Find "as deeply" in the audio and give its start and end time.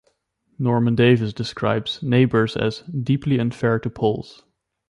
2.57-3.37